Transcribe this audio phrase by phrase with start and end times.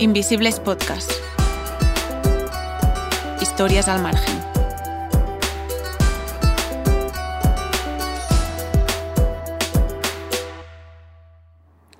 [0.00, 1.08] Invisibles Podcast.
[3.40, 4.40] Historias al margen.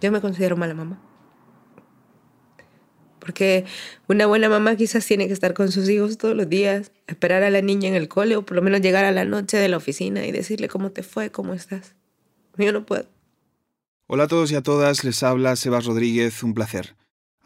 [0.00, 1.00] Yo me considero mala mamá.
[3.20, 3.64] Porque
[4.08, 7.50] una buena mamá quizás tiene que estar con sus hijos todos los días, esperar a
[7.50, 9.76] la niña en el cole o por lo menos llegar a la noche de la
[9.76, 11.94] oficina y decirle cómo te fue, cómo estás.
[12.58, 13.06] Yo no puedo.
[14.08, 16.96] Hola a todos y a todas, les habla Sebas Rodríguez, un placer.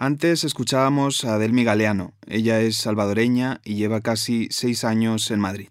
[0.00, 2.12] Antes escuchábamos a Delmi Galeano.
[2.28, 5.70] Ella es salvadoreña y lleva casi seis años en Madrid.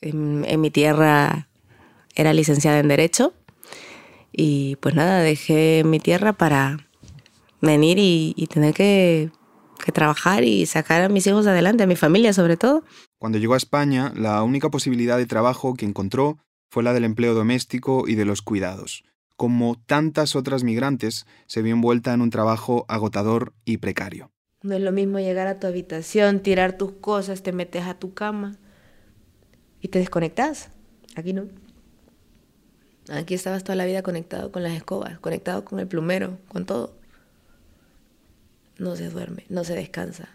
[0.00, 1.50] En, en mi tierra
[2.14, 3.34] era licenciada en Derecho
[4.32, 6.88] y pues nada, dejé mi tierra para
[7.60, 9.30] venir y, y tener que,
[9.84, 12.82] que trabajar y sacar a mis hijos adelante, a mi familia sobre todo.
[13.18, 16.38] Cuando llegó a España, la única posibilidad de trabajo que encontró
[16.70, 19.04] fue la del empleo doméstico y de los cuidados.
[19.36, 24.30] Como tantas otras migrantes, se vio envuelta en un trabajo agotador y precario.
[24.62, 28.14] No es lo mismo llegar a tu habitación, tirar tus cosas, te metes a tu
[28.14, 28.56] cama
[29.80, 30.70] y te desconectas.
[31.14, 31.44] Aquí no.
[33.10, 36.96] Aquí estabas toda la vida conectado con las escobas, conectado con el plumero, con todo.
[38.78, 40.28] No se duerme, no se descansa.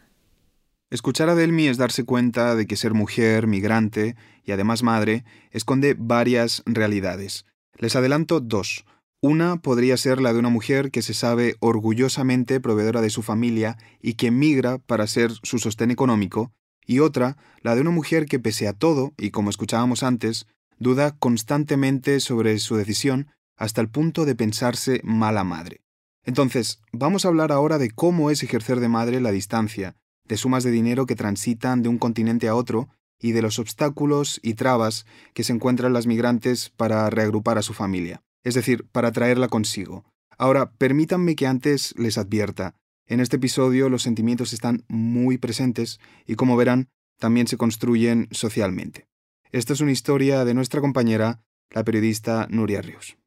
[0.89, 5.95] Escuchar a Delmi es darse cuenta de que ser mujer, migrante y además madre esconde
[5.97, 7.45] varias realidades.
[7.77, 8.85] Les adelanto dos.
[9.23, 13.77] Una podría ser la de una mujer que se sabe orgullosamente proveedora de su familia
[14.01, 16.51] y que migra para ser su sostén económico,
[16.87, 20.47] y otra, la de una mujer que pese a todo, y como escuchábamos antes,
[20.79, 25.81] duda constantemente sobre su decisión hasta el punto de pensarse mala madre.
[26.25, 29.95] Entonces, vamos a hablar ahora de cómo es ejercer de madre la distancia,
[30.27, 34.39] de sumas de dinero que transitan de un continente a otro y de los obstáculos
[34.41, 39.11] y trabas que se encuentran las migrantes para reagrupar a su familia es decir, para
[39.11, 40.05] traerla consigo.
[40.37, 42.75] Ahora, permítanme que antes les advierta,
[43.05, 49.07] en este episodio los sentimientos están muy presentes y como verán, también se construyen socialmente.
[49.51, 53.17] Esta es una historia de nuestra compañera, la periodista Nuria Ríos.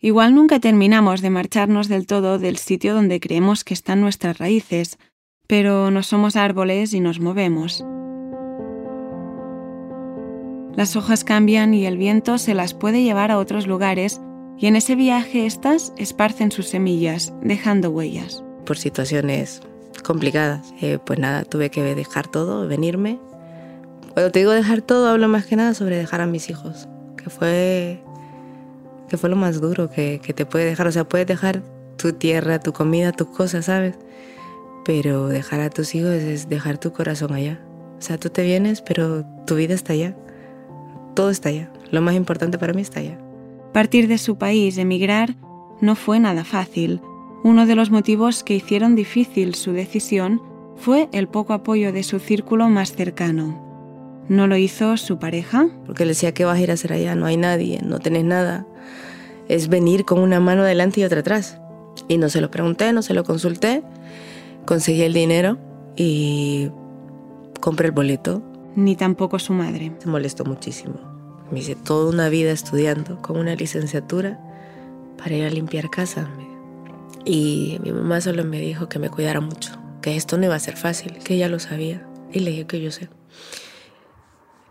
[0.00, 4.98] Igual nunca terminamos de marcharnos del todo del sitio donde creemos que están nuestras raíces,
[5.46, 7.84] pero no somos árboles y nos movemos.
[10.74, 14.22] Las hojas cambian y el viento se las puede llevar a otros lugares
[14.58, 18.42] y en ese viaje estas esparcen sus semillas, dejando huellas.
[18.64, 19.60] Por situaciones
[20.02, 23.18] complicadas, eh, pues nada, tuve que dejar todo, venirme.
[24.14, 26.88] Cuando te digo dejar todo, hablo más que nada sobre dejar a mis hijos,
[27.22, 28.02] que fue,
[29.08, 30.86] que fue lo más duro que, que te puede dejar.
[30.86, 31.62] O sea, puedes dejar
[31.98, 33.96] tu tierra, tu comida, tus cosas, ¿sabes?
[34.86, 37.60] Pero dejar a tus hijos es dejar tu corazón allá.
[37.98, 40.16] O sea, tú te vienes, pero tu vida está allá
[41.14, 41.70] todo está allá.
[41.90, 43.18] Lo más importante para mí está allá.
[43.72, 45.34] Partir de su país, emigrar,
[45.80, 47.00] no fue nada fácil.
[47.42, 50.40] Uno de los motivos que hicieron difícil su decisión
[50.76, 53.60] fue el poco apoyo de su círculo más cercano.
[54.28, 55.68] ¿No lo hizo su pareja?
[55.86, 57.14] Porque le decía, ¿qué vas a ir a hacer allá?
[57.14, 58.66] No hay nadie, no tenés nada.
[59.48, 61.58] Es venir con una mano delante y otra atrás.
[62.08, 63.82] Y no se lo pregunté, no se lo consulté.
[64.64, 65.58] Conseguí el dinero
[65.96, 66.70] y
[67.60, 68.42] compré el boleto
[68.76, 69.92] ni tampoco su madre.
[69.98, 70.94] Se molestó muchísimo.
[71.50, 74.40] Me hice toda una vida estudiando con una licenciatura
[75.18, 76.28] para ir a limpiar casa.
[77.24, 80.60] Y mi mamá solo me dijo que me cuidara mucho, que esto no iba a
[80.60, 82.06] ser fácil, que ella lo sabía.
[82.32, 83.08] Y le dije que yo sé.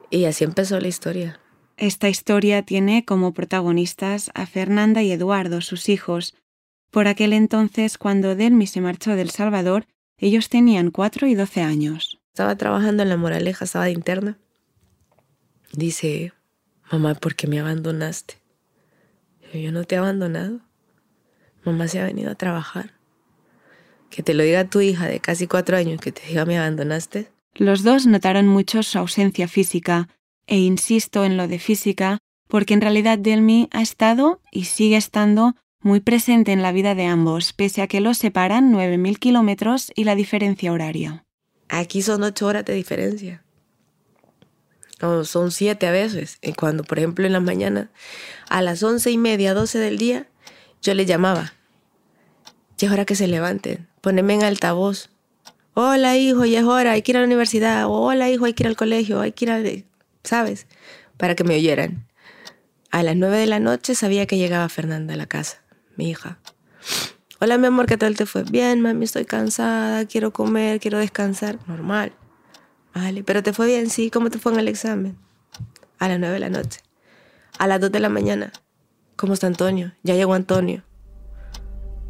[0.09, 1.39] Y así empezó la historia.
[1.77, 6.35] Esta historia tiene como protagonistas a Fernanda y Eduardo, sus hijos.
[6.91, 9.85] Por aquel entonces, cuando Delmi se marchó del Salvador,
[10.17, 12.20] ellos tenían 4 y 12 años.
[12.31, 14.37] Estaba trabajando en la moraleja, estaba de interna.
[15.73, 16.31] Dice,
[16.89, 18.35] mamá, ¿por qué me abandonaste?
[19.53, 20.61] Yo no te he abandonado.
[21.65, 22.91] Mamá se ha venido a trabajar.
[24.09, 27.29] Que te lo diga tu hija de casi cuatro años, que te diga me abandonaste.
[27.53, 30.07] Los dos notaron mucho su ausencia física,
[30.47, 32.17] e insisto en lo de física,
[32.47, 37.07] porque en realidad Delmi ha estado y sigue estando muy presente en la vida de
[37.07, 41.25] ambos, pese a que los separan 9.000 kilómetros y la diferencia horaria.
[41.73, 43.45] Aquí son ocho horas de diferencia.
[45.01, 46.37] O son siete a veces.
[46.57, 47.89] Cuando, por ejemplo, en la mañana,
[48.49, 50.27] a las once y media, doce del día,
[50.81, 51.53] yo le llamaba.
[52.77, 53.87] Ya es hora que se levanten.
[54.01, 55.11] Poneme en altavoz.
[55.73, 57.85] Hola, hijo, ya es hora, hay que ir a la universidad.
[57.87, 59.63] hola, hijo, hay que ir al colegio, hay que ir a...
[60.25, 60.67] ¿Sabes?
[61.15, 62.05] Para que me oyeran.
[62.91, 65.63] A las nueve de la noche sabía que llegaba Fernanda a la casa,
[65.95, 66.37] mi hija.
[67.43, 68.43] Hola, mi amor, ¿qué tal te fue?
[68.43, 71.57] Bien, mami, estoy cansada, quiero comer, quiero descansar.
[71.65, 72.11] Normal.
[72.93, 74.11] Vale, pero te fue bien, sí.
[74.11, 75.17] ¿Cómo te fue en el examen?
[75.97, 76.81] A las nueve de la noche.
[77.57, 78.51] A las dos de la mañana.
[79.15, 79.91] ¿Cómo está Antonio?
[80.03, 80.83] Ya llegó Antonio.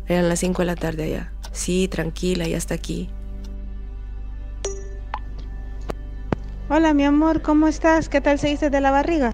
[0.05, 1.31] Eran las cinco de la tarde allá.
[1.53, 3.09] Sí, tranquila, ya está aquí.
[6.67, 8.09] Hola, mi amor, ¿cómo estás?
[8.09, 9.33] ¿Qué tal se dice de la barriga?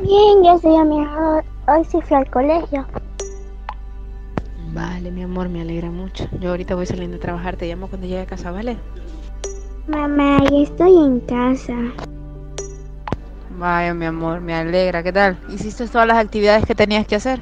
[0.00, 1.44] Bien, yo soy mejor.
[1.66, 2.86] Hoy sí fui al colegio.
[4.76, 6.28] Vale, mi amor, me alegra mucho.
[6.38, 8.76] Yo ahorita voy saliendo a trabajar, te llamo cuando llegue a casa, ¿vale?
[9.88, 11.72] Mamá, ya estoy en casa.
[13.58, 15.02] Vaya, mi amor, me alegra.
[15.02, 15.38] ¿Qué tal?
[15.48, 17.40] ¿Hiciste todas las actividades que tenías que hacer?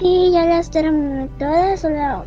[0.00, 2.24] Sí, ya las terminé todas, solo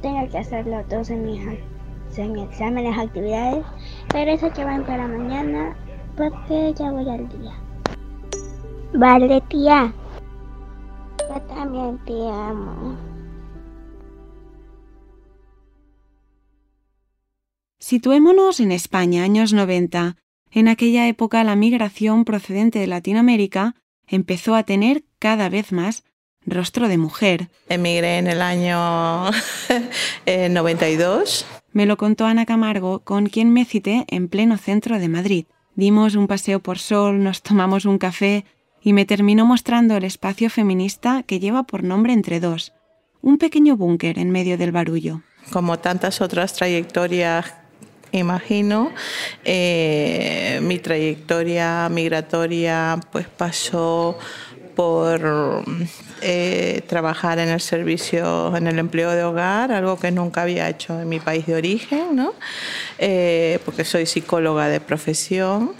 [0.00, 3.62] tengo que hacerlo todos en mi examen, las actividades,
[4.08, 5.76] pero eso que van para mañana,
[6.16, 7.52] porque ya voy al día.
[8.94, 9.92] Vale, tía.
[11.28, 13.11] Yo también te amo.
[17.82, 20.14] Situémonos en España, años 90.
[20.52, 23.74] En aquella época la migración procedente de Latinoamérica
[24.06, 26.04] empezó a tener cada vez más
[26.46, 27.50] rostro de mujer.
[27.68, 29.24] Emigré en el año
[30.26, 31.44] 92.
[31.72, 35.46] Me lo contó Ana Camargo, con quien me cité en pleno centro de Madrid.
[35.74, 38.44] Dimos un paseo por sol, nos tomamos un café
[38.80, 42.74] y me terminó mostrando el espacio feminista que lleva por nombre Entre Dos,
[43.22, 45.22] un pequeño búnker en medio del barullo.
[45.50, 47.56] Como tantas otras trayectorias
[48.12, 48.92] imagino.
[49.44, 54.18] Eh, mi trayectoria migratoria pues pasó
[54.74, 55.64] por
[56.20, 61.00] eh, trabajar en el servicio, en el empleo de hogar, algo que nunca había hecho
[61.00, 62.32] en mi país de origen, ¿no?
[62.98, 65.72] Eh, porque soy psicóloga de profesión.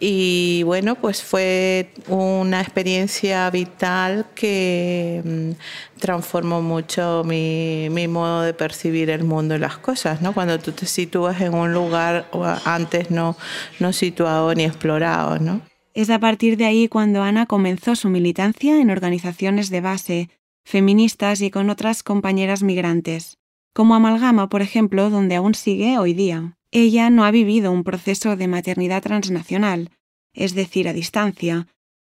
[0.00, 8.54] Y bueno, pues fue una experiencia vital que mm, transformó mucho mi, mi, modo de
[8.54, 10.32] percibir el mundo y las cosas, ¿no?
[10.34, 12.26] Cuando tú te sitúas en un lugar
[12.64, 13.36] antes no,
[13.78, 15.60] no situado ni explorado, ¿no?
[15.94, 20.28] Es a partir de ahí cuando Ana comenzó su militancia en organizaciones de base,
[20.64, 23.38] feministas y con otras compañeras migrantes,
[23.72, 26.58] como Amalgama, por ejemplo, donde aún sigue hoy día.
[26.72, 29.90] Ella no ha vivido un proceso de maternidad transnacional,
[30.32, 31.68] es decir, a distancia,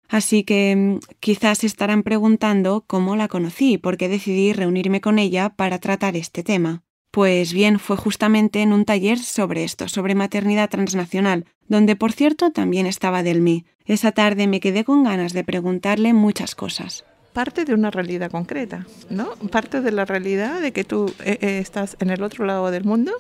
[0.09, 5.49] así que mm, quizás estarán preguntando cómo la conocí, por qué decidí reunirme con ella
[5.49, 6.83] para tratar este tema.
[7.15, 12.51] Pues bien, fue justamente en un taller sobre esto, sobre maternidad transnacional, donde por cierto
[12.51, 13.63] también estaba Delmi.
[13.85, 17.05] Esa tarde me quedé con ganas de preguntarle muchas cosas.
[17.31, 19.29] Parte de una realidad concreta, ¿no?
[19.49, 22.83] Parte de la realidad de que tú eh, eh, estás en el otro lado del
[22.83, 23.13] mundo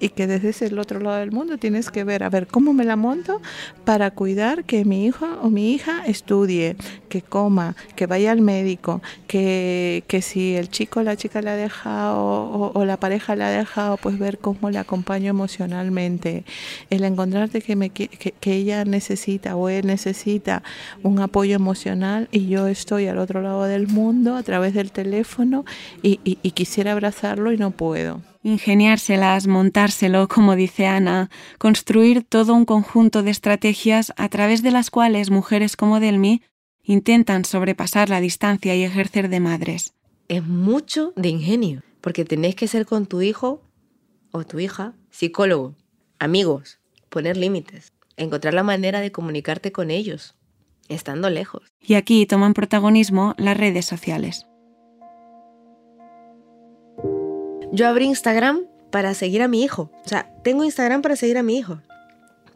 [0.00, 2.84] y que desde ese otro lado del mundo tienes que ver, a ver, ¿cómo me
[2.84, 3.40] la monto
[3.84, 6.76] para cuidar que mi hijo o mi hija estudie,
[7.08, 11.50] que coma, que vaya al médico, que, que si el chico o la chica le
[11.50, 16.44] ha dejado o, la pareja le ha dejado, pues ver cómo le acompaño emocionalmente,
[16.88, 20.62] el encontrarte que, me, que, que ella necesita o él necesita
[21.02, 25.64] un apoyo emocional y yo estoy al otro lado del mundo a través del teléfono
[26.02, 32.64] y, y quisiera abrazarlo y no puedo ingeniárselas, montárselo, como dice Ana, construir todo un
[32.64, 36.42] conjunto de estrategias a través de las cuales mujeres como Delmi
[36.82, 39.94] intentan sobrepasar la distancia y ejercer de madres.
[40.28, 43.62] Es mucho de ingenio, porque tenés que ser con tu hijo
[44.32, 45.74] o tu hija psicólogo,
[46.18, 46.78] amigos,
[47.08, 50.34] poner límites, encontrar la manera de comunicarte con ellos,
[50.88, 51.62] estando lejos.
[51.80, 54.46] Y aquí toman protagonismo las redes sociales.
[57.72, 59.90] Yo abrí Instagram para seguir a mi hijo.
[60.04, 61.80] O sea, tengo Instagram para seguir a mi hijo.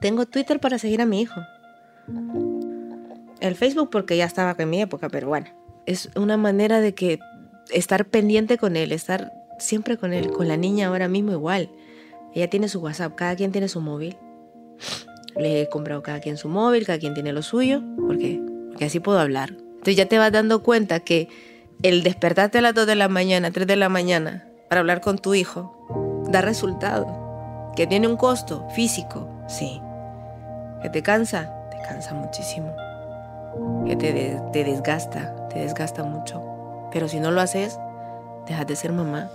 [0.00, 1.40] Tengo Twitter para seguir a mi hijo.
[3.40, 5.46] El Facebook porque ya estaba en mi época, pero bueno.
[5.86, 7.20] Es una manera de que
[7.70, 10.30] estar pendiente con él, estar siempre con él.
[10.32, 11.70] Con la niña ahora mismo igual.
[12.34, 14.16] Ella tiene su WhatsApp, cada quien tiene su móvil.
[15.36, 17.82] Le he comprado cada quien su móvil, cada quien tiene lo suyo.
[17.96, 18.42] ¿Por qué?
[18.70, 19.50] Porque así puedo hablar.
[19.50, 21.28] Entonces ya te vas dando cuenta que
[21.82, 25.18] el despertarte a las 2 de la mañana, 3 de la mañana, para hablar con
[25.18, 27.72] tu hijo da resultado.
[27.76, 29.80] Que tiene un costo físico, sí.
[30.82, 32.74] Que te cansa, te cansa muchísimo.
[33.86, 36.42] Que te, te desgasta, te desgasta mucho.
[36.92, 37.78] Pero si no lo haces,
[38.46, 39.30] dejas de ser mamá.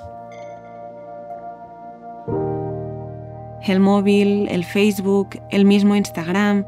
[3.61, 6.65] El móvil, el Facebook, el mismo Instagram,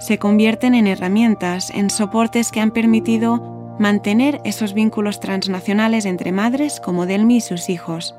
[0.00, 6.80] se convierten en herramientas, en soportes que han permitido mantener esos vínculos transnacionales entre madres
[6.80, 8.14] como Delmi y sus hijos.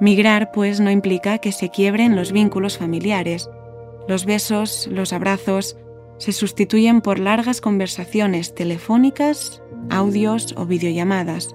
[0.00, 3.48] Migrar, pues, no implica que se quiebren los vínculos familiares.
[4.08, 5.76] Los besos, los abrazos,
[6.18, 11.54] se sustituyen por largas conversaciones telefónicas, audios o videollamadas.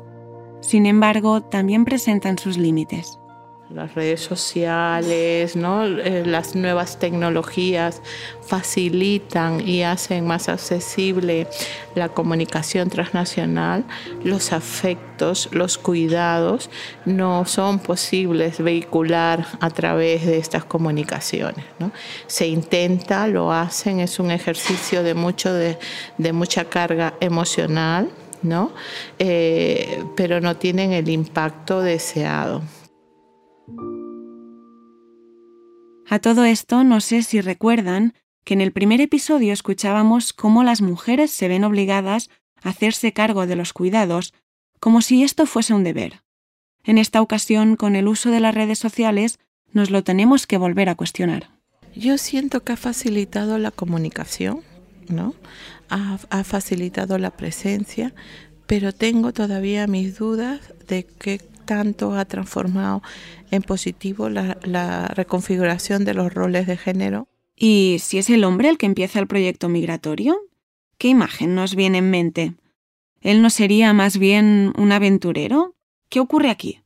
[0.62, 3.20] Sin embargo, también presentan sus límites.
[3.69, 5.55] Las redes sociales.
[5.57, 8.01] Eh, las nuevas tecnologías
[8.41, 11.47] facilitan y hacen más accesible
[11.93, 13.83] la comunicación transnacional.
[14.24, 16.69] Los afectos, los cuidados
[17.03, 21.65] no son posibles vehicular a través de estas comunicaciones.
[22.27, 25.77] Se intenta, lo hacen, es un ejercicio de, mucho de,
[26.31, 28.09] mucha carga emocional.
[29.19, 32.62] Eh, pero no tienen el impacto deseado.
[36.09, 38.13] A todo esto, no sé si recuerdan
[38.45, 42.29] que en el primer episodio escuchábamos cómo las mujeres se ven obligadas
[42.63, 44.33] a hacerse cargo de los cuidados,
[44.79, 46.21] como si esto fuese un deber.
[46.86, 49.39] En esta ocasión, con el uso de las redes sociales,
[49.74, 51.50] nos lo tenemos que volver a cuestionar.
[51.93, 54.62] Yo siento que ha facilitado la comunicación,
[55.09, 55.36] ¿no?
[55.89, 58.13] Ha, facilitado la presencia,
[58.65, 63.03] pero tengo todavía mis dudas de qué tanto ha transformado
[63.51, 67.27] en positivo la, reconfiguración de los roles de género.
[67.55, 70.36] ¿Y si es el hombre el que empieza el proyecto migratorio?
[70.97, 72.55] ¿Qué imagen nos viene en mente?
[73.21, 75.75] ¿Él no sería más bien un aventurero?
[76.09, 76.81] ¿Qué ocurre aquí?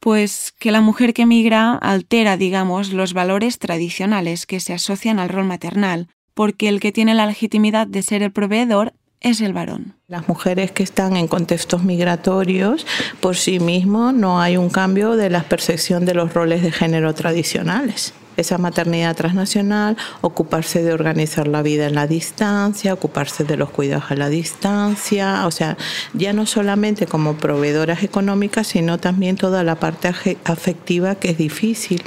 [0.00, 5.28] Pues que la mujer que migra altera, digamos, los valores tradicionales que se asocian al
[5.30, 9.94] rol maternal, porque el que tiene la legitimidad de ser el proveedor es el varón.
[10.06, 12.86] Las mujeres que están en contextos migratorios,
[13.20, 17.14] por sí mismos, no hay un cambio de la percepción de los roles de género
[17.14, 23.70] tradicionales esa maternidad transnacional, ocuparse de organizar la vida en la distancia, ocuparse de los
[23.70, 25.76] cuidados a la distancia, o sea,
[26.14, 30.08] ya no solamente como proveedoras económicas, sino también toda la parte
[30.44, 32.02] afectiva que es difícil.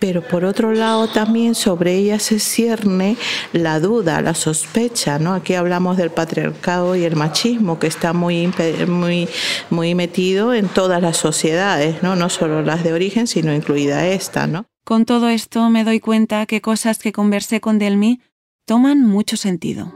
[0.00, 3.16] Pero por otro lado también sobre ella se cierne
[3.52, 5.34] la duda, la sospecha, ¿no?
[5.34, 8.52] Aquí hablamos del patriarcado y el machismo que está muy,
[8.86, 9.28] muy,
[9.70, 12.16] muy metido en todas las sociedades, ¿no?
[12.16, 14.66] No solo las de origen, sino incluida esta, ¿no?
[14.88, 18.22] Con todo esto me doy cuenta que cosas que conversé con Delmi
[18.64, 19.92] toman mucho sentido.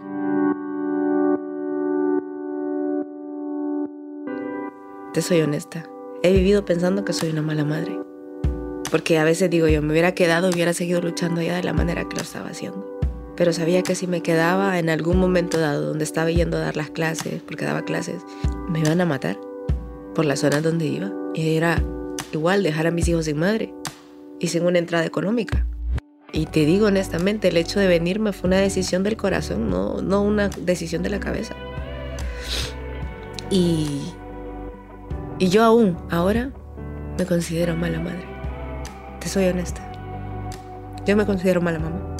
[5.14, 5.88] Te soy honesta.
[6.22, 7.98] He vivido pensando que soy una mala madre.
[8.90, 11.72] Porque a veces digo yo, me hubiera quedado y hubiera seguido luchando ya de la
[11.72, 12.86] manera que lo estaba haciendo.
[13.34, 16.76] Pero sabía que si me quedaba en algún momento dado donde estaba yendo a dar
[16.76, 18.20] las clases, porque daba clases,
[18.68, 19.40] me iban a matar
[20.14, 21.10] por la zona donde iba.
[21.32, 21.82] Y era
[22.32, 23.72] igual dejar a mis hijos sin madre
[24.42, 25.64] y sin una entrada económica.
[26.32, 30.20] Y te digo honestamente, el hecho de venirme fue una decisión del corazón, no, no
[30.22, 31.54] una decisión de la cabeza.
[33.50, 34.00] Y,
[35.38, 36.50] y yo aún, ahora,
[37.18, 38.24] me considero mala madre.
[39.20, 39.88] Te soy honesta.
[41.06, 42.16] Yo me considero mala mamá.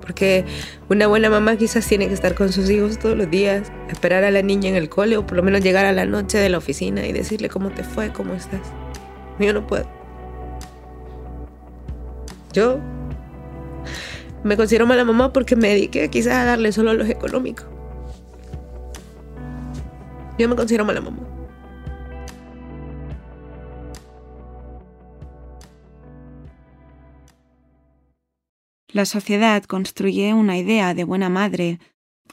[0.00, 0.44] Porque
[0.88, 4.30] una buena mamá quizás tiene que estar con sus hijos todos los días, esperar a
[4.30, 6.58] la niña en el cole o por lo menos llegar a la noche de la
[6.58, 8.62] oficina y decirle cómo te fue, cómo estás.
[9.40, 9.97] Yo no puedo.
[12.52, 12.78] Yo
[14.44, 17.66] me considero mala mamá porque me dediqué quizás a darle solo a los económicos.
[20.38, 21.18] Yo me considero mala mamá.
[28.90, 31.78] La sociedad construye una idea de buena madre,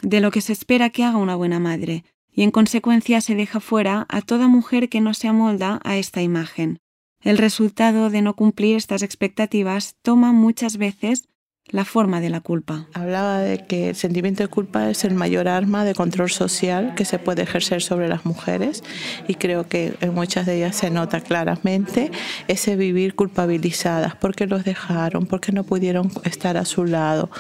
[0.02, 3.60] de lo que se espera que haga una buena madre, y en consecuencia se deja
[3.60, 6.80] fuera a toda mujer que no se amolda a esta imagen.
[7.22, 11.28] El resultado de no cumplir estas expectativas toma muchas veces
[11.70, 12.88] la forma de la culpa.
[12.94, 17.06] Hablaba de que el sentimiento de culpa es el mayor arma de control social que
[17.06, 18.84] se puede ejercer sobre las mujeres
[19.28, 22.12] y creo que en muchas de ellas se nota claramente
[22.48, 27.32] ese vivir culpabilizadas porque los dejaron, porque no pudieron estar a su lado,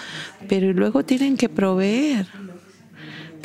[0.50, 2.26] pero luego tienen que proveer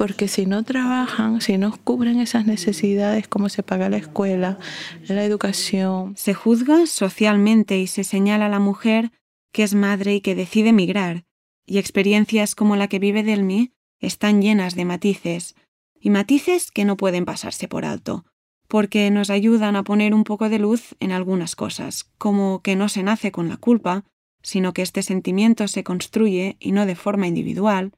[0.00, 4.58] porque si no trabajan, si no cubren esas necesidades, como se paga la escuela,
[5.06, 6.14] la educación.
[6.16, 9.12] Se juzga socialmente y se señala a la mujer
[9.52, 11.26] que es madre y que decide migrar,
[11.66, 15.54] y experiencias como la que vive Delmi están llenas de matices,
[16.00, 18.24] y matices que no pueden pasarse por alto,
[18.68, 22.88] porque nos ayudan a poner un poco de luz en algunas cosas, como que no
[22.88, 24.06] se nace con la culpa,
[24.40, 27.92] sino que este sentimiento se construye y no de forma individual,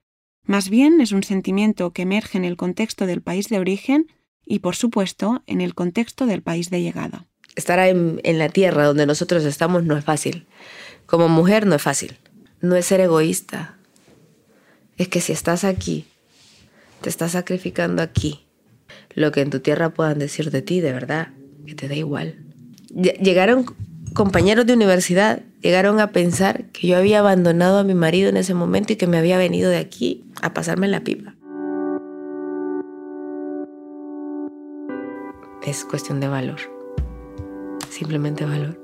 [0.45, 4.07] más bien es un sentimiento que emerge en el contexto del país de origen
[4.45, 7.27] y, por supuesto, en el contexto del país de llegada.
[7.55, 10.47] Estar en, la tierra donde nosotros estamos no es fácil.
[11.07, 12.17] Como mujer no es fácil.
[12.61, 13.77] No es ser egoísta.
[14.97, 16.07] Es que si estás aquí,
[17.03, 18.47] te estás sacrificando aquí.
[19.15, 21.29] Lo que en tu tierra puedan decir de ti, de verdad,
[21.67, 22.37] que te da igual.
[22.91, 23.67] Llegaron
[24.15, 28.53] compañeros de universidad llegaron a pensar que yo había abandonado a mi marido en ese
[28.53, 31.35] momento y que me había venido de aquí a pasarme la pipa.
[35.65, 36.59] Es cuestión de valor.
[37.89, 38.79] Simplemente valor.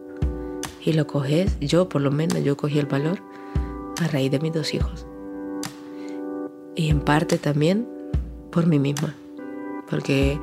[0.85, 3.19] y lo coges, yo por lo menos, yo cogí el valor
[4.01, 5.07] a raíz de mis dos hijos.
[6.77, 7.87] Y en parte también
[8.51, 9.15] por mí misma,
[9.91, 10.39] porque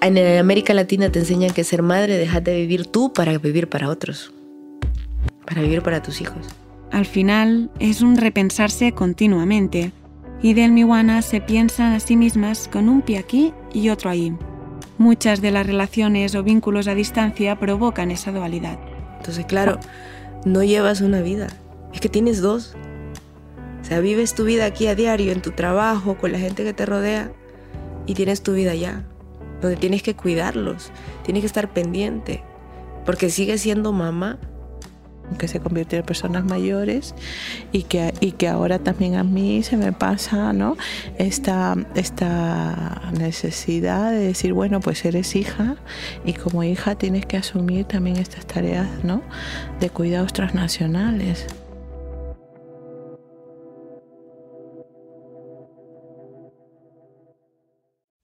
[0.00, 3.88] en América Latina te enseñan que ser madre, dejas de vivir tú para vivir para
[3.88, 4.32] otros,
[5.46, 6.46] para vivir para tus hijos.
[6.90, 9.92] Al final es un repensarse continuamente
[10.42, 14.34] y del Miwana se piensan a sí mismas con un pie aquí y otro ahí.
[14.98, 18.78] Muchas de las relaciones o vínculos a distancia provocan esa dualidad.
[19.18, 19.78] Entonces, claro,
[20.44, 21.48] no llevas una vida,
[21.92, 22.74] es que tienes dos.
[23.80, 26.72] O sea, vives tu vida aquí a diario, en tu trabajo, con la gente que
[26.72, 27.32] te rodea,
[28.06, 29.04] y tienes tu vida allá,
[29.60, 30.90] donde tienes que cuidarlos,
[31.24, 32.42] tienes que estar pendiente,
[33.04, 34.38] porque sigues siendo mamá,
[35.38, 37.14] que se convirtió en personas mayores
[37.72, 40.76] y que, y que ahora también a mí se me pasa ¿no?
[41.18, 45.76] esta, esta necesidad de decir, bueno, pues eres hija
[46.24, 49.22] y como hija tienes que asumir también estas tareas ¿no?
[49.80, 51.46] de cuidados transnacionales.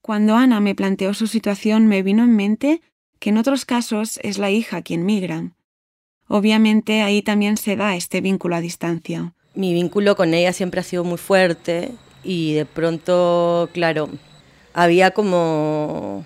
[0.07, 2.81] Cuando Ana me planteó su situación me vino en mente
[3.19, 5.51] que en otros casos es la hija quien migra
[6.29, 9.33] Obviamente ahí también se da este vínculo a distancia.
[9.53, 11.91] Mi vínculo con ella siempre ha sido muy fuerte
[12.23, 14.07] y de pronto, claro,
[14.73, 16.25] había como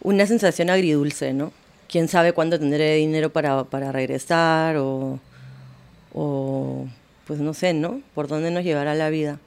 [0.00, 1.52] una sensación agridulce, ¿no?
[1.90, 5.20] Quién sabe cuándo tendré dinero para, para regresar o,
[6.14, 6.86] o,
[7.26, 8.00] pues no sé, ¿no?
[8.14, 9.40] Por dónde nos llevará la vida.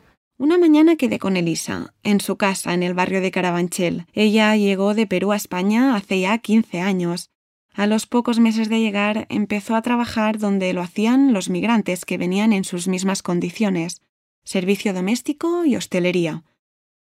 [0.43, 4.07] Una mañana quedé con Elisa, en su casa, en el barrio de Carabanchel.
[4.11, 7.31] Ella llegó de Perú a España hace ya 15 años
[7.73, 12.17] a los pocos meses de llegar empezó a trabajar donde lo hacían los migrantes que
[12.17, 14.01] venían en sus mismas condiciones,
[14.43, 16.43] servicio doméstico y hostelería.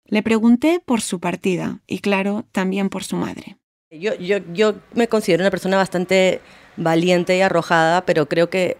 [0.03, 3.55] Le pregunté por su partida y claro, también por su madre.
[3.89, 6.41] Yo, yo, yo me considero una persona bastante
[6.75, 8.75] valiente y arrojada, pero creo que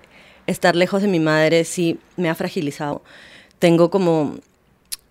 [0.48, 3.04] estar lejos de mi madre sí me ha fragilizado.
[3.58, 4.38] Tengo como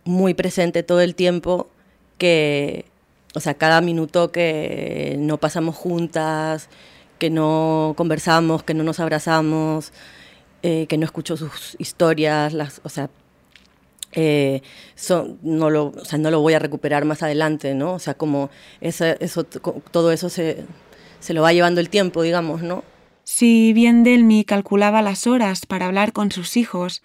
[0.08, 1.68] muy presente todo el tiempo
[2.16, 2.86] que
[3.34, 6.68] o sea, cada minuto que no pasamos juntas,
[7.18, 9.92] que no conversamos, que no nos abrazamos,
[10.62, 13.10] eh, que no escucho sus historias, las, o sea,
[14.12, 14.62] eh,
[15.42, 17.94] no, lo, o sea, no lo voy a recuperar más adelante, ¿no?
[17.94, 20.64] O sea, como eso, eso todo eso se,
[21.20, 22.82] se lo va llevando el tiempo, digamos, ¿no?
[23.24, 27.02] Si bien Delmi calculaba las horas para hablar con sus hijos,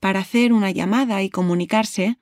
[0.00, 2.16] para hacer una llamada y comunicarse,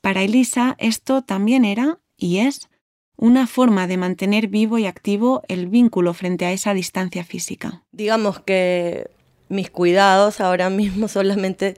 [0.00, 2.68] para Elisa esto también era, y es,
[3.16, 7.82] una forma de mantener vivo y activo el vínculo frente a esa distancia física.
[7.90, 9.10] Digamos que
[9.48, 11.76] mis cuidados ahora mismo solamente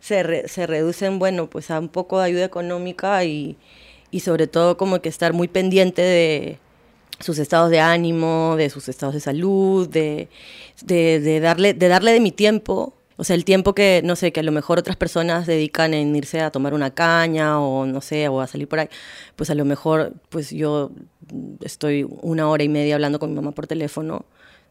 [0.00, 3.56] se, se reducen, bueno, pues a un poco de ayuda económica y,
[4.10, 6.58] y sobre todo como que estar muy pendiente de
[7.20, 10.28] sus estados de ánimo, de sus estados de salud, de,
[10.82, 14.40] de darle, de darle de mi tiempo o sea, el tiempo que, no sé, que
[14.40, 18.28] a lo mejor otras personas dedican en irse a tomar una caña o no sé,
[18.28, 18.88] o a salir por ahí,
[19.36, 20.90] pues a lo mejor, pues yo
[21.60, 24.24] estoy una hora y media hablando con mi mamá por teléfono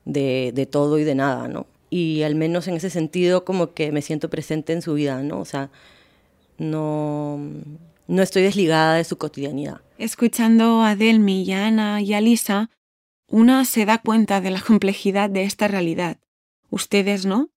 [0.05, 1.67] de, de todo y de nada, ¿no?
[1.91, 5.39] Y al menos en ese sentido como que me siento presente en su vida, ¿no?
[5.39, 5.69] O sea,
[6.57, 7.39] no,
[8.07, 9.81] no estoy desligada de su cotidianidad.
[9.99, 12.71] Escuchando a Delmi, a Ana y a Lisa,
[13.27, 16.17] una se da cuenta de la complejidad de esta realidad.
[16.71, 17.51] Ustedes, ¿no?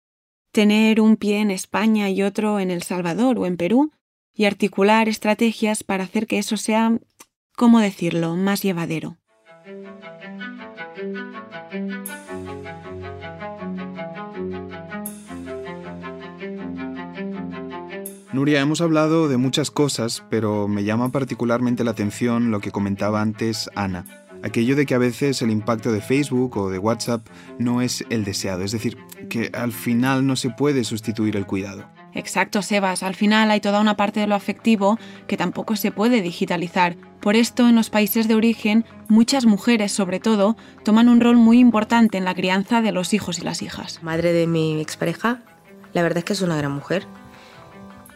[0.52, 3.92] Tener un pie en España y otro en El Salvador o en Perú,
[4.34, 6.98] y articular estrategias para hacer que eso sea,
[7.56, 9.18] ¿cómo decirlo?, más llevadero.
[18.32, 23.22] Nuria, hemos hablado de muchas cosas, pero me llama particularmente la atención lo que comentaba
[23.22, 24.06] antes Ana
[24.44, 27.26] aquello de que a veces el impacto de Facebook o de WhatsApp
[27.58, 28.98] no es el deseado, es decir,
[29.30, 31.86] que al final no se puede sustituir el cuidado.
[32.14, 33.04] Exacto, Sebas.
[33.04, 34.98] Al final hay toda una parte de lo afectivo
[35.28, 36.96] que tampoco se puede digitalizar.
[37.20, 41.60] Por esto, en los países de origen, muchas mujeres, sobre todo, toman un rol muy
[41.60, 44.02] importante en la crianza de los hijos y las hijas.
[44.02, 45.42] Madre de mi expareja,
[45.94, 47.06] la verdad es que es una gran mujer.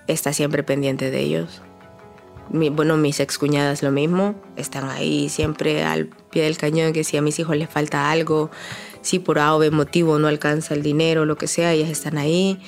[0.08, 1.62] Está siempre pendiente de ellos
[2.50, 7.22] bueno, mis excuñadas lo mismo, están ahí siempre al pie del cañón, que si a
[7.22, 8.52] mis hijos les falta algo,
[9.02, 12.18] si por A o B motivo no alcanza el dinero, lo que sea, ellas están
[12.18, 12.60] ahí,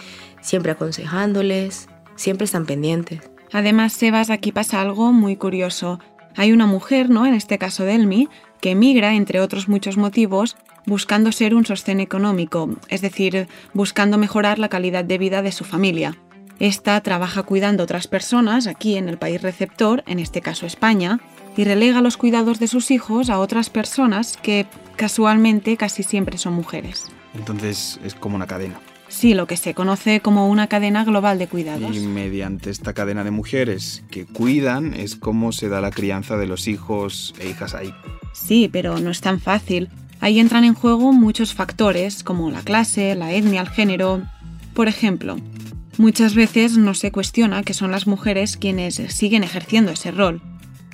[0.41, 3.21] siempre aconsejándoles, siempre están pendientes.
[3.51, 5.99] Además, Sebas, aquí pasa algo muy curioso.
[6.35, 7.25] Hay una mujer, ¿no?
[7.25, 8.27] En este caso Delmi,
[8.59, 14.59] que emigra, entre otros muchos motivos, buscando ser un sostén económico, es decir, buscando mejorar
[14.59, 16.17] la calidad de vida de su familia.
[16.59, 21.19] Esta trabaja cuidando a otras personas aquí en el país receptor, en este caso España,
[21.57, 24.65] y relega los cuidados de sus hijos a otras personas que
[24.95, 27.05] casualmente casi siempre son mujeres.
[27.33, 28.79] Entonces es como una cadena.
[29.07, 31.95] Sí, lo que se conoce como una cadena global de cuidados.
[31.95, 36.47] Y mediante esta cadena de mujeres que cuidan es como se da la crianza de
[36.47, 37.93] los hijos e hijas ahí.
[38.33, 39.89] Sí, pero no es tan fácil.
[40.21, 44.23] Ahí entran en juego muchos factores como la clase, la etnia, el género.
[44.73, 45.37] Por ejemplo,
[45.97, 50.41] muchas veces no se cuestiona que son las mujeres quienes siguen ejerciendo ese rol.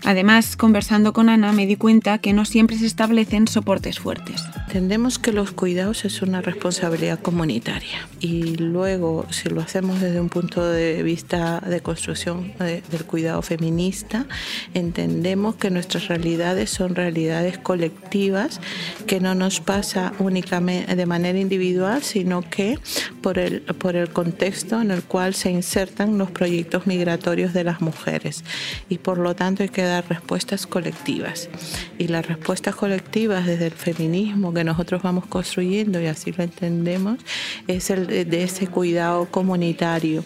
[0.03, 4.43] Además, conversando con Ana me di cuenta que no siempre se establecen soportes fuertes.
[4.67, 10.29] Entendemos que los cuidados es una responsabilidad comunitaria y luego si lo hacemos desde un
[10.29, 14.25] punto de vista de construcción del cuidado feminista,
[14.73, 18.61] entendemos que nuestras realidades son realidades colectivas
[19.07, 22.79] que no nos pasa únicamente de manera individual, sino que
[23.21, 27.81] por el, por el contexto en el cual se insertan los proyectos migratorios de las
[27.81, 28.43] mujeres
[28.89, 31.49] y por lo tanto hay que dar respuestas colectivas
[31.97, 37.19] y las respuestas colectivas desde el feminismo que nosotros vamos construyendo y así lo entendemos
[37.67, 40.23] es el de ese cuidado comunitario,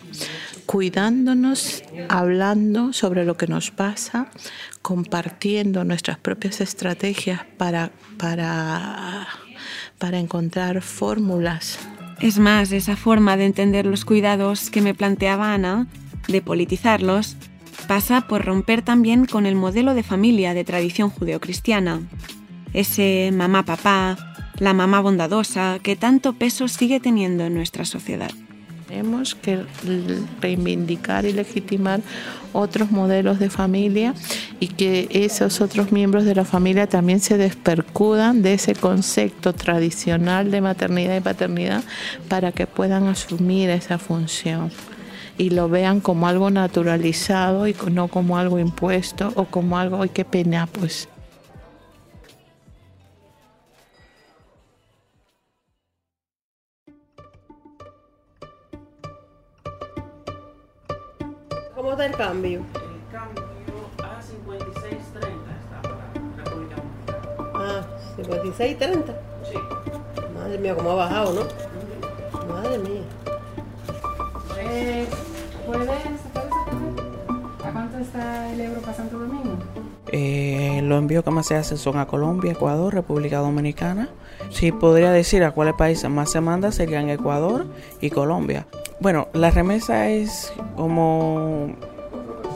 [0.65, 4.30] cuidándonos, hablando sobre lo que nos pasa,
[4.82, 9.28] compartiendo nuestras propias estrategias para, para,
[9.97, 11.80] para encontrar fórmulas.
[12.21, 15.88] Es más, esa forma de entender los cuidados que me planteaba Ana,
[16.28, 17.36] de politizarlos,
[17.88, 22.02] pasa por romper también con el modelo de familia de tradición judeocristiana.
[22.74, 24.17] Ese mamá-papá,
[24.60, 28.32] la mamá bondadosa que tanto peso sigue teniendo en nuestra sociedad.
[28.88, 29.63] Tenemos que
[30.41, 32.02] reivindicar y legitimar
[32.54, 34.13] otros modelos de familia
[34.60, 40.52] y que esos otros miembros de la familia también se despercudan de ese concepto tradicional
[40.52, 41.84] de maternidad y paternidad
[42.30, 44.71] para que puedan asumir esa función
[45.38, 50.10] y lo vean como algo naturalizado y no como algo impuesto o como algo, ay,
[50.10, 51.10] qué pena, pues
[61.76, 62.60] ¿Cómo está el cambio?
[62.60, 63.43] El cambio
[64.02, 64.95] a 56.30
[65.62, 67.52] está para República Dominicana.
[67.54, 67.86] Ah,
[68.17, 69.13] 56.30.
[69.43, 69.58] Sí.
[70.34, 72.48] Madre mía, cómo ha bajado, ¿no?
[72.48, 73.04] Madre mía.
[74.65, 75.06] Eh,
[75.65, 76.13] ¿Puede sacar
[77.63, 79.58] ¿A cuánto está el para Santo Domingo?
[80.12, 84.10] Eh, los envíos que más se hacen son a Colombia, Ecuador, República Dominicana.
[84.49, 87.65] Si podría decir a cuáles países más se manda serían Ecuador
[88.01, 88.67] y Colombia.
[88.99, 91.75] Bueno, la remesa es como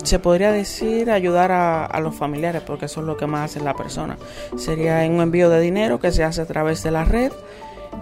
[0.03, 3.73] se podría decir ayudar a, los familiares porque eso es lo que más hace la
[3.73, 4.17] persona.
[4.57, 7.31] Sería un envío de dinero que se hace a través de la red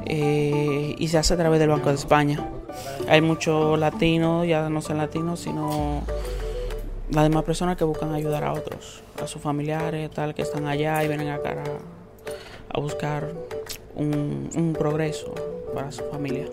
[0.06, 2.50] eh, y se hace a través del Banco de España.
[3.08, 6.04] Hay muchos latinos, ya no son latinos, sino
[7.10, 11.04] las demás personas que buscan ayudar a otros, a sus familiares, tal, que están allá
[11.04, 11.64] y vienen acá
[12.70, 13.34] a, buscar
[13.96, 15.34] un progreso
[15.74, 16.48] para su familia.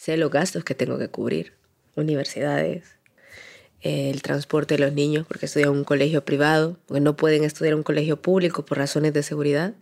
[0.00, 1.52] Sé los gastos que tengo que cubrir,
[1.94, 2.99] universidades,
[3.82, 7.72] el transporte de los niños, porque estudian en un colegio privado, porque no pueden estudiar
[7.72, 9.74] en un colegio público por razones de seguridad.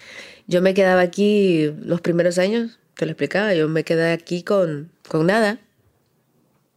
[0.47, 4.91] Yo me quedaba aquí los primeros años, te lo explicaba, yo me quedé aquí con,
[5.09, 5.59] con nada.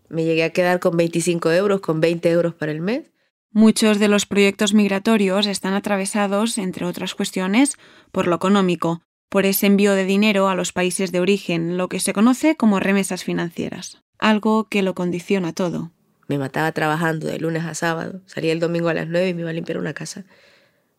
[0.09, 3.03] Me llegué a quedar con 25 euros, con 20 euros para el mes.
[3.53, 7.77] Muchos de los proyectos migratorios están atravesados, entre otras cuestiones,
[8.11, 11.99] por lo económico, por ese envío de dinero a los países de origen, lo que
[11.99, 15.91] se conoce como remesas financieras, algo que lo condiciona todo.
[16.31, 19.41] Me mataba trabajando de lunes a sábado, salía el domingo a las 9 y me
[19.41, 20.23] iba a limpiar una casa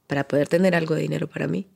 [0.06, 1.70] para poder tener algo de dinero para mí.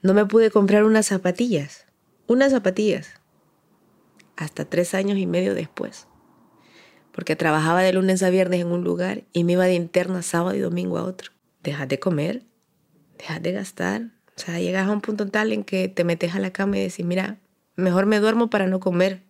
[0.00, 1.84] No me pude comprar unas zapatillas,
[2.26, 3.20] unas zapatillas,
[4.34, 6.08] hasta tres años y medio después,
[7.12, 10.56] porque trabajaba de lunes a viernes en un lugar y me iba de interna sábado
[10.56, 11.32] y domingo a otro.
[11.62, 12.44] Dejas de comer,
[13.18, 14.02] dejas de gastar,
[14.34, 16.80] o sea, llegas a un punto tal en que te metes a la cama y
[16.80, 17.40] decís, mira,
[17.74, 19.22] mejor me duermo para no comer,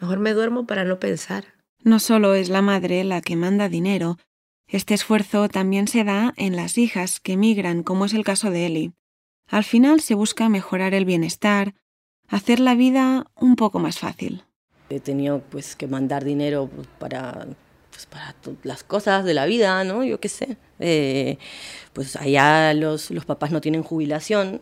[0.00, 1.57] mejor me duermo para no pensar.
[1.82, 4.18] No solo es la madre la que manda dinero,
[4.66, 8.66] este esfuerzo también se da en las hijas que migran, como es el caso de
[8.66, 8.92] Eli.
[9.46, 11.74] Al final se busca mejorar el bienestar,
[12.28, 14.44] hacer la vida un poco más fácil.
[14.90, 17.46] He tenido pues que mandar dinero para
[17.90, 20.04] pues, para las cosas de la vida, ¿no?
[20.04, 20.56] Yo qué sé.
[20.78, 21.38] Eh,
[21.94, 24.60] pues allá los, los papás no tienen jubilación,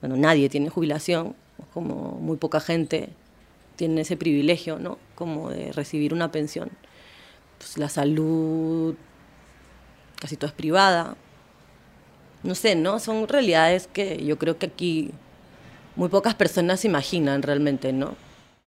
[0.00, 1.36] bueno, nadie tiene jubilación,
[1.72, 3.10] como muy poca gente
[3.76, 4.98] tiene ese privilegio, ¿no?
[5.20, 6.70] Como de recibir una pensión.
[7.58, 8.94] Pues la salud
[10.18, 11.14] casi todo es privada.
[12.42, 12.98] No sé, ¿no?
[13.00, 15.10] Son realidades que yo creo que aquí
[15.94, 18.16] muy pocas personas se imaginan realmente, ¿no?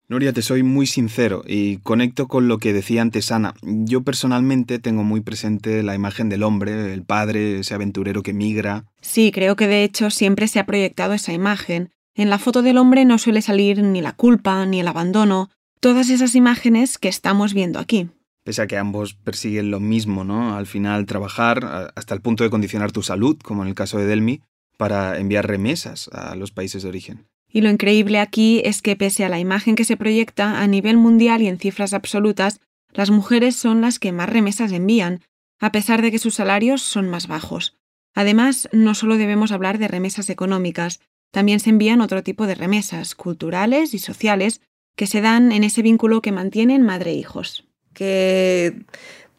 [0.07, 3.55] Nuria, te soy muy sincero y conecto con lo que decía antes Ana.
[3.63, 8.85] Yo personalmente tengo muy presente la imagen del hombre, el padre, ese aventurero que migra.
[9.01, 11.89] Sí, creo que de hecho siempre se ha proyectado esa imagen.
[12.13, 15.49] En la foto del hombre no suele salir ni la culpa, ni el abandono,
[15.85, 18.09] todas esas imágenes que estamos viendo aquí.
[18.43, 20.57] Pese a que ambos persiguen lo mismo, ¿no?
[20.57, 24.07] Al final trabajar hasta el punto de condicionar tu salud, como en el caso de
[24.07, 24.41] Delmi,
[24.77, 27.27] para enviar remesas a los países de origen.
[27.53, 30.97] Y lo increíble aquí es que pese a la imagen que se proyecta a nivel
[30.97, 35.21] mundial y en cifras absolutas, las mujeres son las que más remesas envían,
[35.59, 37.77] a pesar de que sus salarios son más bajos.
[38.15, 43.13] Además, no solo debemos hablar de remesas económicas, también se envían otro tipo de remesas,
[43.13, 44.61] culturales y sociales,
[44.95, 47.65] que se dan en ese vínculo que mantienen madre e hijos.
[47.93, 48.85] Que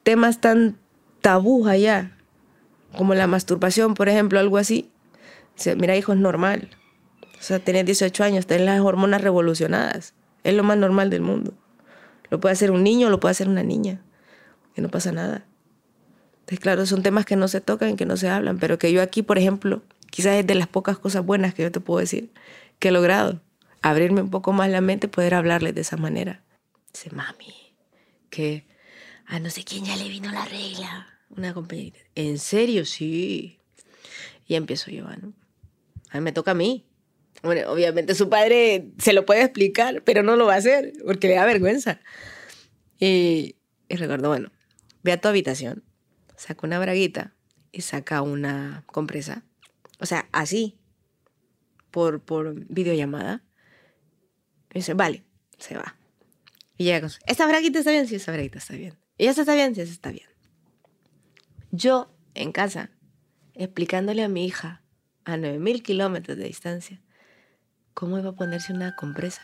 [0.02, 0.78] temas tan
[1.20, 2.16] tabú allá,
[2.96, 4.90] como la masturbación, por ejemplo, algo así.
[5.76, 6.68] mira, hijo, es normal.
[7.38, 10.14] O sea, tenés 18 años, tenés las hormonas revolucionadas.
[10.44, 11.54] Es lo más normal del mundo.
[12.30, 14.00] Lo puede hacer un niño, lo puede hacer una niña.
[14.76, 15.44] Y no pasa nada.
[16.40, 19.02] Entonces, claro, son temas que no se tocan, que no se hablan, pero que yo
[19.02, 22.32] aquí, por ejemplo, quizás es de las pocas cosas buenas que yo te puedo decir,
[22.78, 23.40] que he logrado.
[23.86, 26.42] Abrirme un poco más la mente, poder hablarles de esa manera.
[26.92, 27.54] Dice, mami,
[28.30, 28.66] que
[29.26, 31.06] a no sé quién ya le vino la regla.
[31.30, 32.00] Una compañerita.
[32.16, 32.84] ¿En serio?
[32.84, 33.60] Sí.
[34.48, 35.34] Y empiezo yo, ¿no?
[36.10, 36.84] A mí me toca a mí.
[37.44, 41.28] Bueno, obviamente su padre se lo puede explicar, pero no lo va a hacer porque
[41.28, 42.00] le da vergüenza.
[42.98, 43.54] Y,
[43.88, 44.50] recuerdo, bueno,
[45.04, 45.84] ve a tu habitación,
[46.34, 47.36] saca una braguita
[47.70, 49.44] y saca una compresa.
[50.00, 50.76] O sea, así,
[51.92, 53.45] por, por videollamada.
[54.76, 55.24] Y dice, vale,
[55.56, 55.96] se va.
[56.76, 58.06] Y llega con ¿esta braguita está bien?
[58.06, 58.94] Sí, esa braguita está bien.
[59.16, 59.74] ¿Y esa está bien?
[59.74, 60.28] Sí, esa está bien.
[61.70, 62.90] Yo, en casa,
[63.54, 64.82] explicándole a mi hija,
[65.24, 67.00] a 9.000 kilómetros de distancia,
[67.94, 69.40] ¿Cómo iba a ponerse una compresa?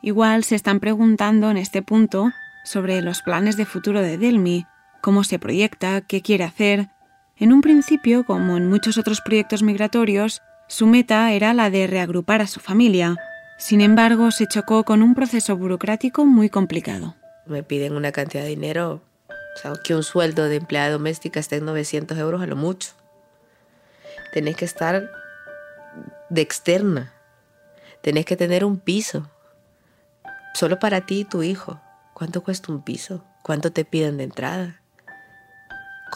[0.00, 2.30] Igual se están preguntando en este punto
[2.62, 4.66] sobre los planes de futuro de Delmi,
[5.00, 6.90] cómo se proyecta, qué quiere hacer.
[7.38, 12.40] En un principio, como en muchos otros proyectos migratorios, su meta era la de reagrupar
[12.40, 13.16] a su familia.
[13.58, 17.14] Sin embargo, se chocó con un proceso burocrático muy complicado.
[17.44, 21.56] Me piden una cantidad de dinero o sea, que un sueldo de empleada doméstica esté
[21.56, 22.90] en 900 euros a lo mucho.
[24.32, 25.10] Tenés que estar
[26.28, 27.14] de externa.
[28.02, 29.30] Tenés que tener un piso.
[30.52, 31.80] Solo para ti y tu hijo.
[32.12, 33.24] ¿Cuánto cuesta un piso?
[33.42, 34.82] ¿Cuánto te piden de entrada?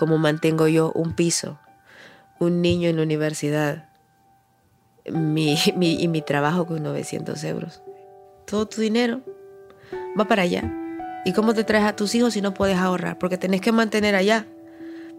[0.00, 1.58] ¿Cómo mantengo yo un piso?
[2.38, 3.90] Un niño en la universidad.
[5.04, 7.82] Mi, y mi trabajo con 900 euros.
[8.46, 9.20] Todo tu dinero
[10.18, 10.72] va para allá.
[11.26, 13.18] ¿Y cómo te traes a tus hijos si no puedes ahorrar?
[13.18, 14.46] Porque tenés que mantener allá.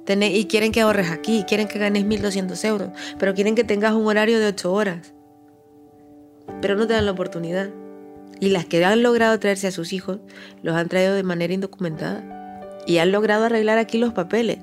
[0.08, 2.90] y quieren que ahorres aquí, quieren que ganes 1.200 euros,
[3.20, 5.14] pero quieren que tengas un horario de 8 horas.
[6.60, 7.70] Pero no te dan la oportunidad.
[8.40, 10.18] Y las que han logrado traerse a sus hijos,
[10.64, 12.41] los han traído de manera indocumentada.
[12.86, 14.60] Y han logrado arreglar aquí los papeles.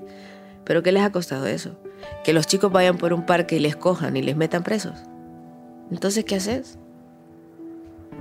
[0.64, 1.78] ¿Pero qué les ha costado eso?
[2.24, 4.98] Que los chicos vayan por un parque y les cojan y les metan presos.
[5.90, 6.78] Entonces, ¿qué haces?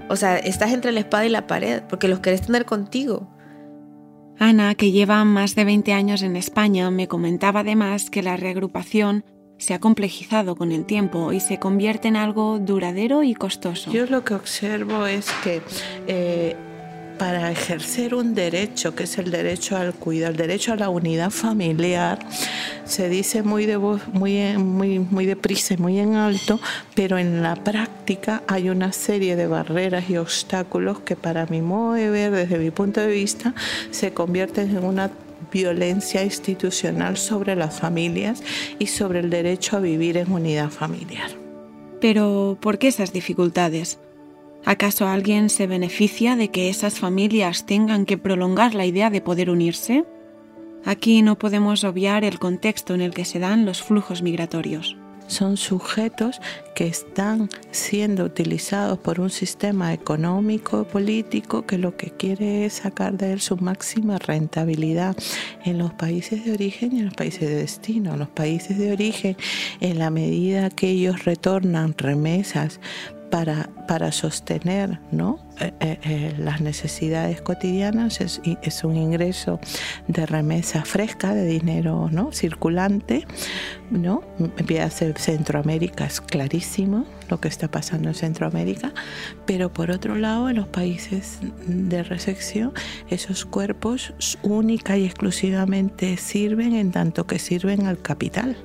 [0.09, 3.29] O sea, estás entre la espada y la pared porque los querés tener contigo.
[4.39, 9.25] Ana, que lleva más de 20 años en España, me comentaba además que la reagrupación
[9.57, 13.91] se ha complejizado con el tiempo y se convierte en algo duradero y costoso.
[13.91, 15.61] Yo lo que observo es que
[16.07, 16.55] eh,
[17.17, 21.31] para ejercer un derecho, que es el derecho al cuidado, el derecho a la unidad
[21.31, 22.19] familiar,
[22.85, 23.67] se dice muy
[24.13, 26.59] muy, muy deprisa y muy en alto,
[26.95, 31.93] pero en la práctica hay una serie de barreras y obstáculos que para mi modo
[31.93, 33.53] de ver, desde mi punto de vista,
[33.91, 35.11] se convierten en una
[35.51, 38.43] violencia institucional sobre las familias
[38.79, 41.31] y sobre el derecho a vivir en unidad familiar.
[41.99, 43.99] Pero, ¿por qué esas dificultades?
[44.67, 49.49] ¿Acaso alguien se beneficia de que esas familias tengan que prolongar la idea de poder
[49.49, 50.03] unirse?
[50.83, 54.97] Aquí no podemos obviar el contexto en el que se dan los flujos migratorios.
[55.27, 56.41] Son sujetos
[56.75, 63.13] que están siendo utilizados por un sistema económico político que lo que quiere es sacar
[63.17, 65.15] de él su máxima rentabilidad
[65.63, 68.13] en los países de origen y en los países de destino.
[68.13, 69.37] En los países de origen,
[69.79, 72.81] en la medida que ellos retornan remesas
[73.29, 75.39] para, para sostener ¿no?
[75.59, 79.59] Eh, eh, eh, las necesidades cotidianas es, es, un ingreso
[80.07, 82.31] de remesa fresca, de dinero ¿no?
[82.31, 83.25] circulante.
[83.89, 84.23] ¿no?
[84.89, 88.93] ser Centroamérica, es clarísimo lo que está pasando en Centroamérica,
[89.45, 92.73] pero por otro lado, en los países de recepción,
[93.09, 94.13] esos cuerpos
[94.43, 98.57] única y exclusivamente sirven en tanto que sirven al capital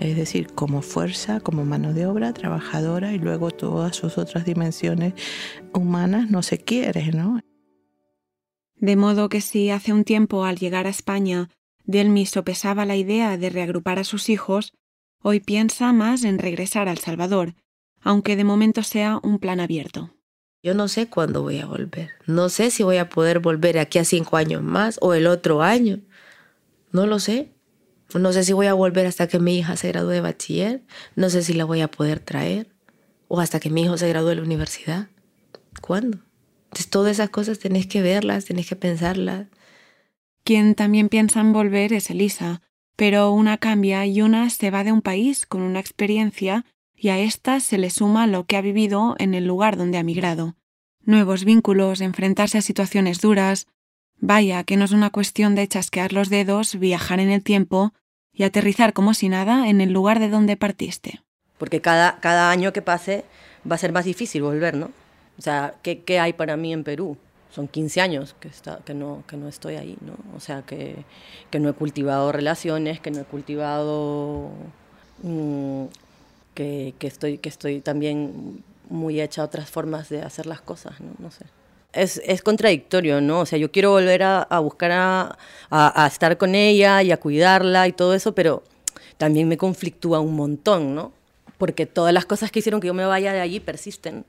[0.00, 5.14] es decir, como fuerza, como mano de obra, trabajadora y luego todas sus otras dimensiones
[5.72, 7.40] humanas no se quiere, ¿no?
[8.76, 11.48] De modo que si hace un tiempo al llegar a España
[11.84, 14.72] Delmi sopesaba la idea de reagrupar a sus hijos,
[15.22, 17.54] hoy piensa más en regresar al Salvador,
[18.02, 20.12] aunque de momento sea un plan abierto.
[20.62, 22.10] Yo no sé cuándo voy a volver.
[22.26, 25.62] No sé si voy a poder volver aquí a cinco años más o el otro
[25.62, 26.00] año.
[26.90, 27.55] No lo sé.
[28.14, 30.82] No sé si voy a volver hasta que mi hija se gradúe de bachiller.
[31.16, 32.68] No sé si la voy a poder traer.
[33.28, 35.08] O hasta que mi hijo se gradúe de la universidad.
[35.80, 36.18] ¿Cuándo?
[36.66, 39.48] Entonces todas esas cosas tenés que verlas, tenés que pensarlas.
[40.44, 42.62] Quien también piensa en volver es Elisa,
[42.94, 46.64] pero una cambia y una se va de un país con una experiencia
[46.94, 50.02] y a esta se le suma lo que ha vivido en el lugar donde ha
[50.02, 50.56] migrado.
[51.02, 53.66] Nuevos vínculos, enfrentarse a situaciones duras,
[54.18, 57.92] Vaya, que no es una cuestión de chasquear los dedos, viajar en el tiempo
[58.32, 61.20] y aterrizar como si nada en el lugar de donde partiste.
[61.58, 63.24] Porque cada, cada año que pase
[63.70, 64.90] va a ser más difícil volver, ¿no?
[65.38, 67.16] O sea, ¿qué, qué hay para mí en Perú?
[67.50, 70.14] Son 15 años que, está, que, no, que no estoy ahí, ¿no?
[70.34, 70.96] O sea, que,
[71.50, 74.50] que no he cultivado relaciones, que no he cultivado...
[75.22, 75.84] Mmm,
[76.54, 81.00] que, que, estoy, que estoy también muy hecha a otras formas de hacer las cosas,
[81.00, 81.10] ¿no?
[81.18, 81.44] No sé
[81.96, 83.40] es, es, contradictorio, ¿no?
[83.40, 85.38] O sea, yo quiero volver a, a buscar a,
[85.70, 88.62] a, a, estar con ella y a cuidarla y todo eso, pero
[89.18, 91.12] también me conflictúa un montón, ¿no?
[91.58, 94.24] Porque todas las cosas que hicieron que yo me vaya de allí persisten.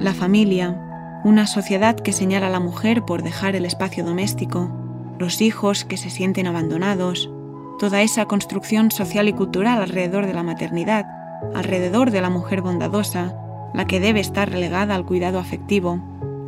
[0.00, 4.70] La familia, una sociedad que señala a la mujer por dejar el espacio doméstico,
[5.18, 7.30] los hijos que se sienten abandonados,
[7.78, 11.06] toda esa construcción social y cultural alrededor de la maternidad
[11.54, 13.34] alrededor de la mujer bondadosa,
[13.74, 15.98] la que debe estar relegada al cuidado afectivo.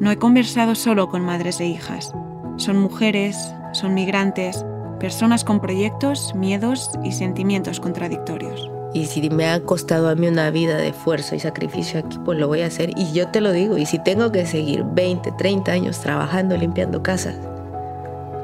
[0.00, 2.12] No he conversado solo con madres e hijas.
[2.56, 4.64] Son mujeres, son migrantes,
[5.00, 8.70] personas con proyectos, miedos y sentimientos contradictorios.
[8.94, 12.38] Y si me ha costado a mí una vida de esfuerzo y sacrificio aquí, pues
[12.38, 12.90] lo voy a hacer.
[12.96, 17.02] Y yo te lo digo, y si tengo que seguir 20, 30 años trabajando, limpiando
[17.02, 17.36] casas,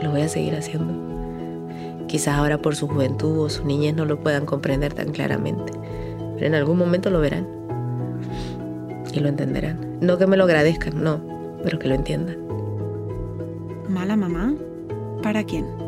[0.03, 2.07] lo voy a seguir haciendo.
[2.07, 5.73] Quizás ahora por su juventud o su niñez no lo puedan comprender tan claramente
[6.43, 7.47] en algún momento lo verán
[9.13, 9.99] y lo entenderán.
[10.01, 11.21] No que me lo agradezcan, no,
[11.63, 12.37] pero que lo entiendan.
[13.89, 14.55] ¿Mala mamá?
[15.23, 15.82] ¿Para quién?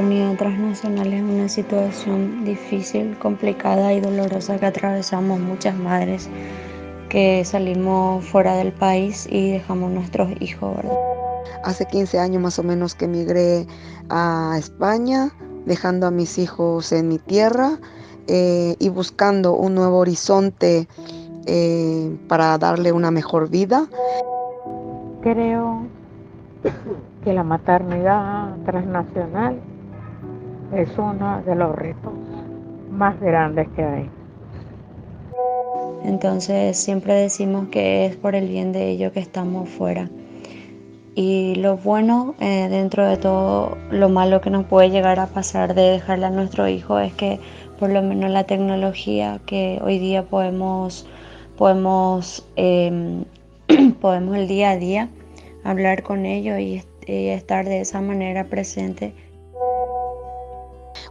[0.00, 6.30] Maternidad transnacional es una situación difícil, complicada y dolorosa que atravesamos muchas madres
[7.10, 10.74] que salimos fuera del país y dejamos nuestros hijos.
[11.64, 13.66] Hace 15 años más o menos que emigré
[14.08, 15.32] a España,
[15.66, 17.78] dejando a mis hijos en mi tierra
[18.26, 20.88] eh, y buscando un nuevo horizonte
[21.44, 23.86] eh, para darle una mejor vida.
[25.20, 25.82] Creo
[27.22, 29.60] que la maternidad transnacional
[30.74, 32.12] es uno de los retos
[32.90, 34.10] más grandes que hay.
[36.04, 40.08] Entonces siempre decimos que es por el bien de ellos que estamos fuera.
[41.14, 45.74] Y lo bueno eh, dentro de todo lo malo que nos puede llegar a pasar
[45.74, 47.40] de dejarle a nuestro hijo es que
[47.78, 51.06] por lo menos la tecnología que hoy día podemos,
[51.56, 53.24] podemos, eh,
[54.00, 55.08] podemos el día a día
[55.64, 59.12] hablar con ellos y estar de esa manera presente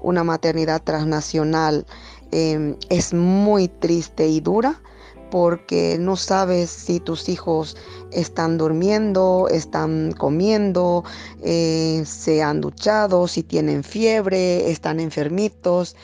[0.01, 1.85] una maternidad transnacional
[2.31, 4.81] eh, es muy triste y dura
[5.29, 7.77] porque no sabes si tus hijos
[8.11, 11.03] están durmiendo, están comiendo,
[11.43, 15.95] eh, se han duchado, si tienen fiebre, están enfermitos.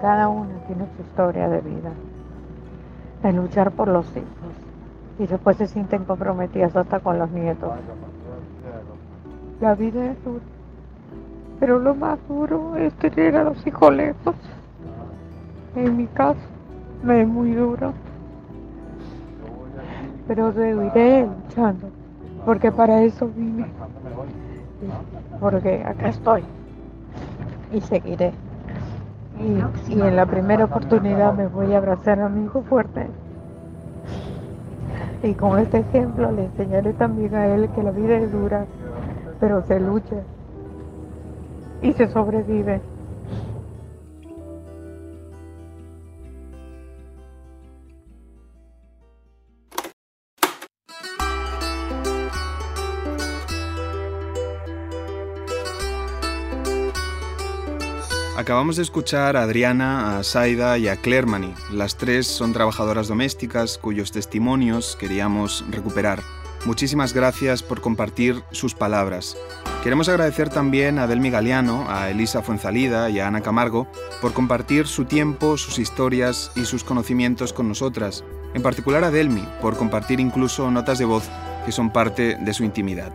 [0.00, 1.92] Cada uno tiene su historia de vida,
[3.22, 4.54] de luchar por los hijos
[5.18, 7.72] y después se sienten comprometidas hasta con los nietos.
[9.60, 10.53] La vida es dura.
[11.60, 14.34] Pero lo más duro es tener a los hijos lejos.
[15.76, 16.38] En mi caso,
[17.02, 17.92] me es muy duro.
[20.26, 21.88] Pero seguiré luchando,
[22.44, 23.66] porque para eso vine.
[25.40, 26.42] Porque acá estoy.
[27.72, 28.32] Y seguiré.
[29.40, 33.06] Y, y en la primera oportunidad me voy a abrazar a mi hijo fuerte.
[35.22, 38.66] Y con este ejemplo le enseñaré también a él que la vida es dura,
[39.40, 40.16] pero se lucha
[41.84, 42.80] y se sobrevive.
[58.36, 61.54] Acabamos de escuchar a Adriana, a Saida y a Clermany.
[61.70, 66.20] Las tres son trabajadoras domésticas cuyos testimonios queríamos recuperar.
[66.64, 69.36] Muchísimas gracias por compartir sus palabras.
[69.82, 73.86] Queremos agradecer también a Delmi Galeano, a Elisa Fuenzalida y a Ana Camargo
[74.22, 78.24] por compartir su tiempo, sus historias y sus conocimientos con nosotras.
[78.54, 81.28] En particular a Delmi por compartir incluso notas de voz
[81.66, 83.12] que son parte de su intimidad.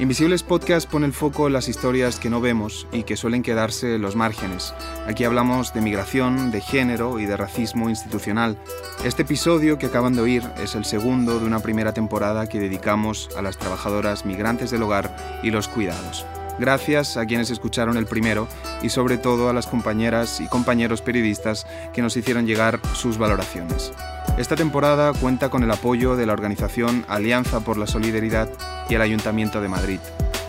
[0.00, 3.96] Invisibles Podcast pone el foco en las historias que no vemos y que suelen quedarse
[3.96, 4.72] en los márgenes.
[5.06, 8.56] Aquí hablamos de migración, de género y de racismo institucional.
[9.04, 13.28] Este episodio que acaban de oír es el segundo de una primera temporada que dedicamos
[13.36, 16.24] a las trabajadoras migrantes del hogar y los cuidados.
[16.58, 18.48] Gracias a quienes escucharon el primero
[18.82, 23.92] y sobre todo a las compañeras y compañeros periodistas que nos hicieron llegar sus valoraciones.
[24.40, 28.48] Esta temporada cuenta con el apoyo de la organización Alianza por la Solidaridad
[28.88, 30.00] y el Ayuntamiento de Madrid.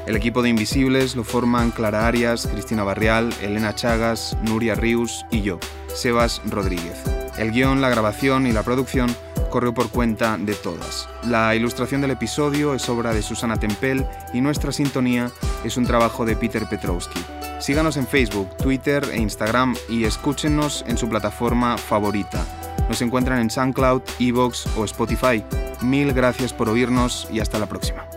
[0.06, 5.42] El equipo de Invisibles lo forman Clara Arias, Cristina Barrial, Elena Chagas, Nuria Rius y
[5.42, 5.60] yo,
[5.94, 7.04] Sebas Rodríguez.
[7.38, 9.14] El guion, la grabación y la producción
[9.50, 11.10] corrió por cuenta de todas.
[11.28, 15.32] La ilustración del episodio es obra de Susana Tempel y nuestra sintonía
[15.66, 17.20] es un trabajo de Peter Petrowski.
[17.62, 22.46] Síganos en Facebook, Twitter e Instagram y escúchenos en su plataforma favorita
[22.92, 25.42] nos encuentran en SoundCloud, Evox o Spotify.
[25.82, 28.11] Mil gracias por oírnos y hasta la próxima.